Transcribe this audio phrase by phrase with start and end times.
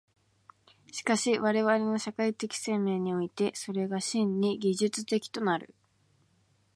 [0.91, 5.75] しかし我々の社会的生命において、それが真に技術的となる。